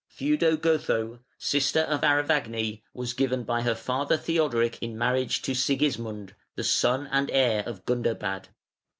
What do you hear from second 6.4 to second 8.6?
the son and heir of Gundobad.